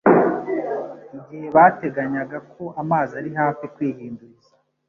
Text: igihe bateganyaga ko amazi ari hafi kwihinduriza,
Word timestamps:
igihe 1.17 1.45
bateganyaga 1.55 2.37
ko 2.53 2.63
amazi 2.81 3.11
ari 3.19 3.29
hafi 3.39 3.63
kwihinduriza, 3.75 4.51